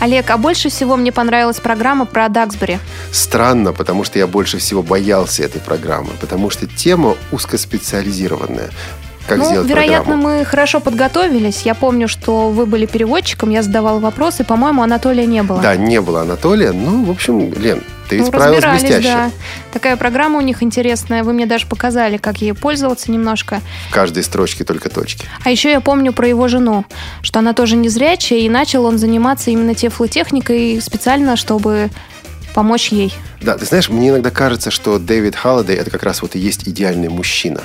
[0.00, 2.78] Олег, а больше всего мне понравилась программа про Даксбери.
[3.12, 8.70] Странно, потому что я больше всего боялся этой программы, потому что тема узкоспециализированная.
[9.26, 10.38] как ну, сделать вероятно, программу.
[10.38, 11.62] мы хорошо подготовились.
[11.62, 15.60] Я помню, что вы были переводчиком, я задавала вопросы, по-моему, Анатолия не было.
[15.62, 16.72] Да, не было Анатолия.
[16.72, 19.08] Ну, в общем, Лен, ты Ну, справилась блестяще.
[19.08, 19.30] да.
[19.72, 21.24] Такая программа у них интересная.
[21.24, 23.62] Вы мне даже показали, как ей пользоваться немножко.
[23.88, 25.26] В каждой строчке только точки.
[25.42, 26.84] А еще я помню про его жену,
[27.22, 31.88] что она тоже незрячая, и начал он заниматься именно тефлотехникой специально, чтобы
[32.54, 33.12] помочь ей.
[33.42, 36.66] Да, ты знаешь, мне иногда кажется, что Дэвид Халлидей это как раз вот и есть
[36.66, 37.60] идеальный мужчина.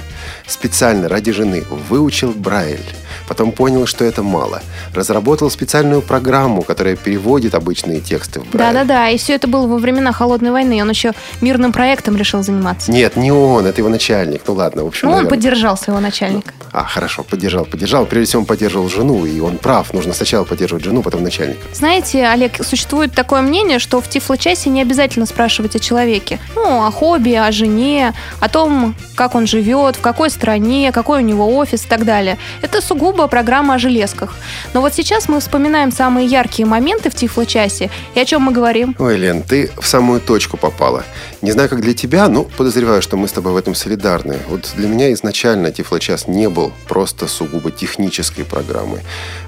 [0.48, 2.84] Специально ради жены выучил Брайль,
[3.30, 4.62] потом понял, что это мало.
[4.94, 8.74] Разработал специальную программу, которая переводит обычные тексты в Брайль.
[8.74, 10.82] Да-да-да, и все это было во времена Холодной войны.
[10.82, 12.92] Он еще мирным проектом решил заниматься.
[12.92, 14.42] Нет, не он, это его начальник.
[14.48, 15.38] Ну ладно, в общем, Ну, он наверное.
[15.38, 16.54] поддержал своего начальника.
[16.74, 18.06] А, хорошо, поддержал, поддержал.
[18.06, 19.94] Прежде всего, он поддерживал жену, и он прав.
[19.94, 21.62] Нужно сначала поддерживать жену, потом начальника.
[21.74, 26.40] Знаете, Олег, существует такое мнение, что в Тифло-часе не обязательно спрашивать о человеке.
[26.56, 31.26] Ну, о хобби, о жене, о том, как он живет, в какой стране, какой у
[31.26, 32.38] него офис и так далее.
[32.62, 34.36] Это сугубо программа о железках.
[34.74, 37.90] Но вот сейчас мы вспоминаем самые яркие моменты в Тифло-часе.
[38.16, 38.96] И о чем мы говорим?
[39.00, 41.04] Ой, Лен, ты в самую точку попала.
[41.42, 44.38] Не знаю, как для тебя, но подозреваю, что мы с тобой в этом солидарны.
[44.48, 49.02] Вот для меня изначально Тифлочас не был просто сугубо технической программой.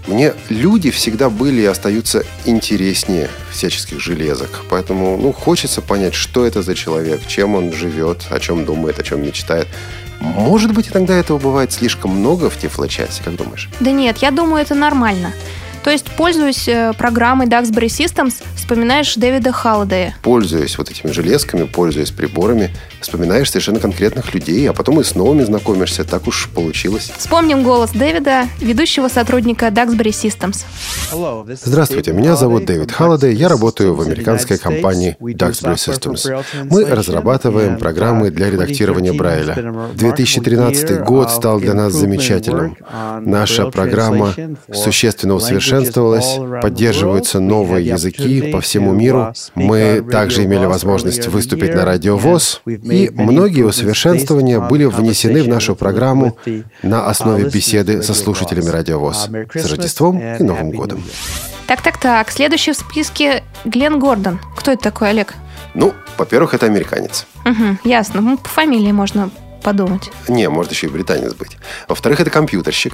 [0.07, 4.61] Мне люди всегда были и остаются интереснее всяческих железок.
[4.69, 9.03] Поэтому, ну, хочется понять, что это за человек, чем он живет, о чем думает, о
[9.03, 9.67] чем мечтает.
[10.21, 13.69] Может быть, иногда этого бывает слишком много в Тифлочасе, как думаешь?
[13.79, 15.33] Да нет, я думаю, это нормально.
[15.83, 20.15] То есть, пользуясь э, программой Duxbury Systems, вспоминаешь Дэвида Халлидея.
[20.21, 22.69] Пользуясь вот этими железками, пользуясь приборами,
[23.01, 26.03] вспоминаешь совершенно конкретных людей, а потом и с новыми знакомишься.
[26.03, 27.11] Так уж получилось.
[27.17, 30.65] Вспомним голос Дэвида, ведущего сотрудника Duxbury Systems.
[31.63, 36.43] Здравствуйте, меня зовут Дэвид Халлидей, я работаю в американской компании Duxbury Systems.
[36.69, 39.55] Мы разрабатываем программы для редактирования Брайля.
[39.95, 42.77] 2013 год стал для нас замечательным.
[43.21, 44.33] Наша программа
[44.71, 45.33] существенно
[45.71, 49.33] усовершенствовалась, поддерживаются новые языки по всему миру.
[49.55, 55.75] Мы также имели возможность выступить на радио ВОЗ, и многие усовершенствования были внесены в нашу
[55.75, 56.37] программу
[56.83, 59.29] на основе беседы со слушателями радио ВОЗ.
[59.53, 61.03] С Рождеством и Новым годом.
[61.67, 64.39] Так-так-так, следующий в списке Глен Гордон.
[64.57, 65.35] Кто это такой, Олег?
[65.73, 67.25] Ну, во-первых, это американец.
[67.45, 68.19] Угу, ясно.
[68.19, 69.29] Ну, по фамилии можно
[69.63, 70.11] подумать.
[70.27, 71.57] Не, может еще и британец быть.
[71.87, 72.93] Во-вторых, это компьютерщик.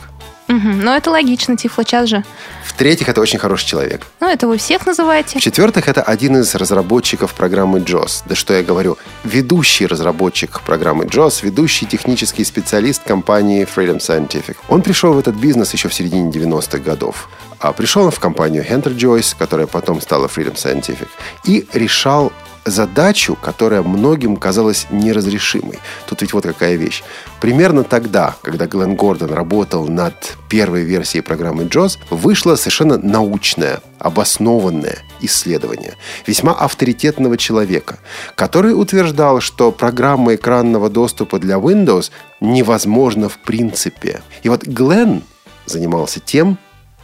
[0.50, 2.24] Угу, но это логично, Тифло-час же.
[2.64, 4.06] В-третьих, это очень хороший человек.
[4.22, 5.40] Ну, это вы всех называете.
[5.40, 8.24] В-четвертых, это один из разработчиков программы JOS.
[8.26, 14.56] Да что я говорю, ведущий разработчик программы JOS, ведущий технический специалист компании Freedom Scientific.
[14.70, 17.30] Он пришел в этот бизнес еще в середине 90-х годов.
[17.60, 21.08] А пришел он в компанию Hunter Joyce, которая потом стала Freedom Scientific,
[21.46, 22.32] и решал
[22.70, 25.80] задачу, которая многим казалась неразрешимой.
[26.08, 27.04] Тут ведь вот какая вещь.
[27.40, 30.14] Примерно тогда, когда Глен Гордон работал над
[30.50, 38.00] первой версией программы JOS, вышло совершенно научное, обоснованное исследование весьма авторитетного человека,
[38.36, 44.22] который утверждал, что программа экранного доступа для Windows невозможна в принципе.
[44.44, 45.24] И вот Глен
[45.66, 46.58] занимался тем,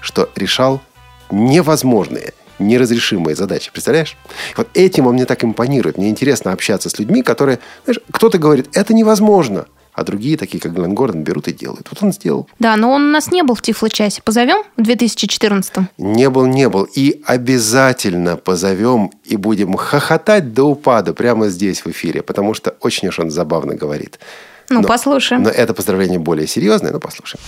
[0.03, 0.81] что решал
[1.31, 3.71] невозможные, неразрешимые задачи.
[3.71, 4.17] Представляешь?
[4.55, 5.97] Вот этим он мне так импонирует.
[5.97, 7.59] Мне интересно общаться с людьми, которые...
[7.85, 9.65] Знаешь, кто-то говорит, это невозможно.
[9.93, 11.87] А другие, такие как Глен Гордон, берут и делают.
[11.91, 12.47] Вот он сделал.
[12.57, 14.21] Да, но он у нас не был в Тифло-часе.
[14.23, 16.87] Позовем в 2014 Не был, не был.
[16.95, 23.07] И обязательно позовем и будем хохотать до упада прямо здесь в эфире, потому что очень
[23.07, 24.19] уж он забавно говорит.
[24.69, 25.43] Ну, Но- послушаем.
[25.43, 27.43] Но это поздравление более серьезное, но послушаем.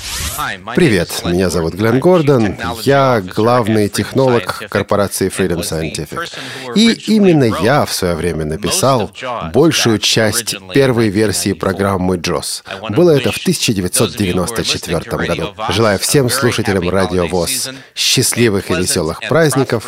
[0.76, 2.56] Привет, меня зовут Глен Гордон.
[2.84, 6.28] Я главный технолог корпорации Freedom Scientific.
[6.76, 9.12] И именно я в свое время написал
[9.54, 12.64] большую часть первой версии программы JOS.
[12.90, 15.54] Было это в 1994 году.
[15.70, 19.88] Желаю всем слушателям Радио ВОЗ счастливых и веселых праздников,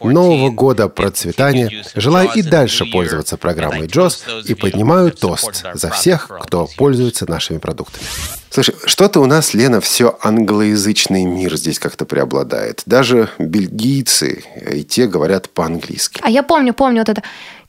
[0.00, 1.84] Нового года процветания.
[1.94, 8.04] Желаю и дальше пользоваться программой JOS и поднимаю тост за всех, кто пользуется нашими продуктами.
[8.50, 12.82] Слушай, что-то у нас, Лена, все англоязычный мир здесь как-то преобладает.
[12.86, 16.20] Даже бельгийцы и те говорят по-английски.
[16.22, 17.22] А я помню, помню вот это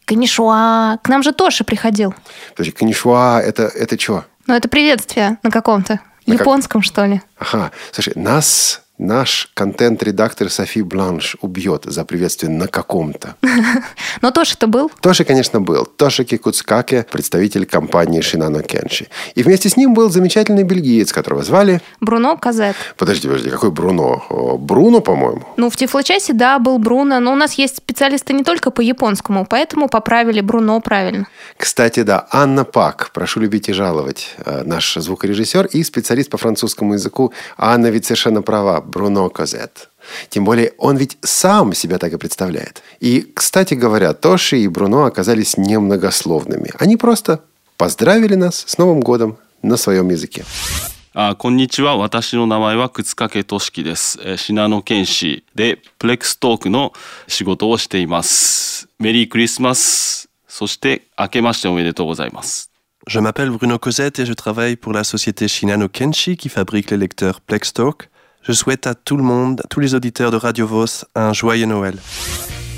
[0.06, 0.98] Канишуа.
[1.02, 2.14] К нам же Тоша приходил.
[2.52, 4.26] Подожди, канишуа, это, это что?
[4.48, 7.22] Ну, это приветствие на каком-то На как- японском, что ли.
[7.40, 13.36] Ага, слушай, нас наш контент-редактор Софи Бланш убьет за приветствие на каком-то.
[14.22, 14.92] Но Тоша-то был.
[15.02, 15.86] Тоша, конечно, был.
[15.86, 19.08] Тоша Кикуцкаке, представитель компании Шинано Кенши.
[19.36, 21.82] И вместе с ним был замечательный бельгиец, которого звали...
[22.00, 22.76] Бруно Казет.
[22.98, 24.58] Подожди, подожди, какой Бруно?
[24.60, 25.44] Бруно, по-моему?
[25.58, 29.46] Ну, в Тифлочасе, да, был Бруно, но у нас есть специалисты не только по японскому,
[29.46, 31.28] поэтому поправили Бруно правильно.
[31.58, 36.94] Кстати, да, Анна Пак, прошу любить и жаловать, э, наш звукорежиссер и специалист по французскому
[36.94, 37.34] языку.
[37.58, 39.90] Анна ведь совершенно права, Бруно Козет.
[40.30, 42.84] Тем более он ведь сам себя так и представляет.
[43.00, 46.72] И, кстати говоря, Тоши и Бруно оказались немногословными.
[46.78, 47.40] Они просто
[47.78, 50.44] поздравили нас с Новым годом на своем языке.
[51.16, 56.92] あこんにちは私の名前は靴掛俊樹です、えー、信濃剣士でプレックストークの
[57.28, 62.72] 仕事をしていますメリークリスマスそして明けましておめでとうございます
[63.06, 66.98] Je m'appelle Bruno Cosette et je travaille pour la société Shinano Kenshi qui fabrique les
[66.98, 68.10] lecteurs Plextalk.
[68.46, 71.66] Je souhaite à tout le monde, à tous les auditeurs de Radio Vos, un joyeux
[71.66, 71.96] Noël.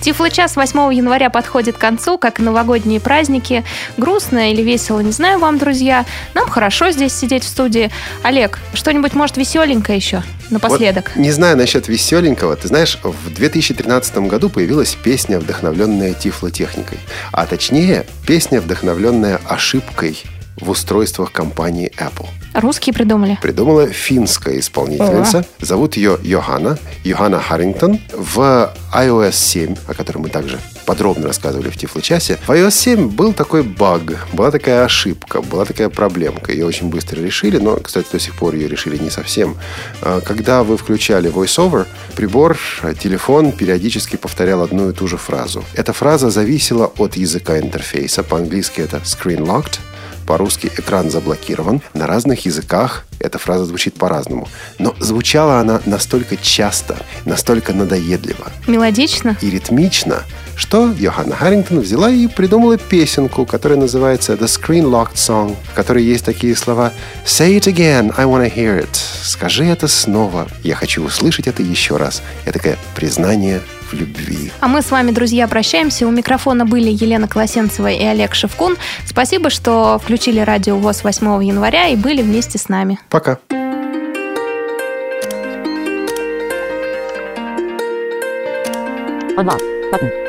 [0.01, 3.63] Тифлочас 8 января подходит к концу, как и новогодние праздники.
[3.97, 6.05] Грустно или весело, не знаю вам, друзья.
[6.35, 7.89] Нам хорошо здесь сидеть в студии.
[8.21, 11.11] Олег, что-нибудь, может, веселенькое еще напоследок?
[11.15, 12.55] Вот не знаю насчет веселенького.
[12.55, 16.99] Ты знаешь, в 2013 году появилась песня, вдохновленная тифлотехникой.
[17.31, 20.23] А точнее, песня, вдохновленная ошибкой
[20.57, 22.27] в устройствах компании Apple.
[22.53, 23.37] Русские придумали.
[23.41, 25.45] Придумала финская исполнительница.
[25.59, 26.77] Зовут ее Йохана.
[27.03, 27.99] Йохана Харрингтон.
[28.13, 33.33] В iOS 7, о котором мы также подробно рассказывали в Тифло-часе, в iOS 7 был
[33.33, 36.53] такой баг, была такая ошибка, была такая проблемка.
[36.53, 39.57] Ее очень быстро решили, но, кстати, до сих пор ее решили не совсем.
[40.01, 45.65] А, Когда вы включали VoiceOver, прибор, а, телефон периодически повторял одну и ту же фразу.
[45.73, 48.23] Эта фраза зависела от языка интерфейса.
[48.23, 49.79] По-английски это screen locked,
[50.25, 51.81] по-русски экран заблокирован.
[51.93, 54.47] На разных языках эта фраза звучит по-разному.
[54.79, 59.37] Но звучала она настолько часто, настолько надоедливо Мелодично.
[59.41, 60.23] и ритмично,
[60.55, 66.03] что Йоханна Харрингтон взяла и придумала песенку, которая называется The Screen Locked Song, в которой
[66.03, 66.91] есть такие слова
[67.25, 68.89] Say it again, I wanna hear it.
[69.23, 72.21] Скажи это снова, я хочу услышать это еще раз.
[72.45, 73.61] Это такое признание
[73.95, 74.51] любви.
[74.59, 76.07] А мы с вами, друзья, прощаемся.
[76.07, 78.77] У микрофона были Елена Колосенцева и Олег Шевкун.
[79.05, 82.99] Спасибо, что включили радио ВОЗ 8 января и были вместе с нами.
[83.09, 83.39] Пока.
[89.37, 90.25] Unlock button.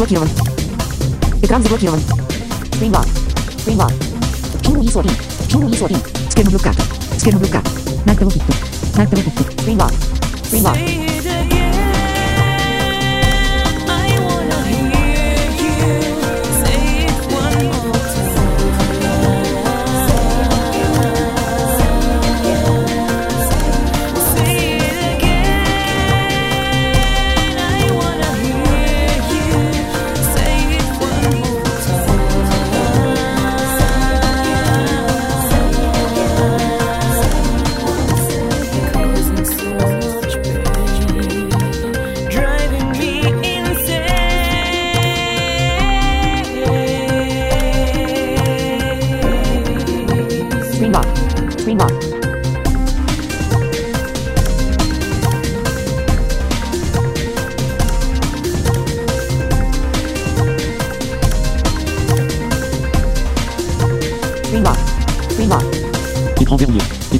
[0.00, 0.28] заблокирован.
[1.42, 2.00] Экран заблокирован.
[2.74, 3.06] Стримлаб.
[3.58, 3.92] Стримлаб.
[4.62, 5.10] Кинули соби.
[5.48, 5.96] Кинули соби.
[6.30, 6.72] Скину блюка.
[7.18, 7.62] Скину блюка.
[8.06, 8.52] Нальтову битту.
[8.96, 9.44] Нальтову битту.
[9.60, 9.92] Стримлаб.
[10.46, 11.09] Стримлаб.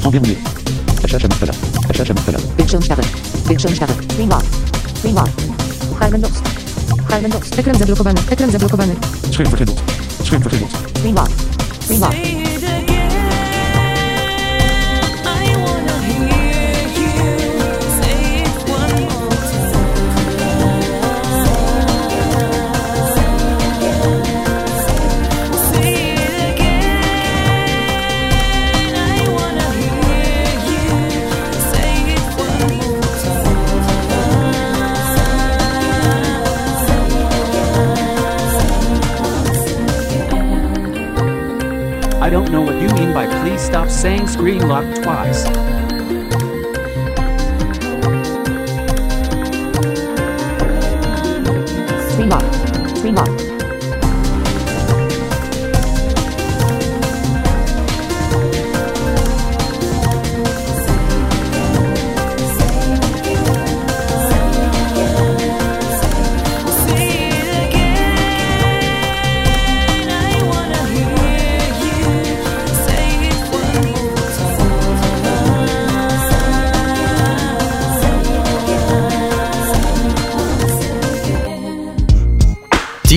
[0.00, 0.36] Widzowie mniej.
[1.06, 1.52] Szerszy masterze.
[1.94, 2.38] Szerszy masterze.
[2.58, 3.06] Większy światek.
[3.48, 3.96] Większy światek.
[4.18, 4.42] Winbar.
[5.04, 5.28] Winbar.
[5.98, 6.32] Harmendox.
[7.10, 7.58] Harmendox.
[7.58, 8.20] Ekran zablokowany.
[8.30, 8.96] Ekran zablokowany.
[9.30, 9.74] Schrift vergeten.
[10.24, 10.68] Schrift vergeten.
[11.02, 11.28] Winbar.
[44.40, 45.59] Screen lock twice.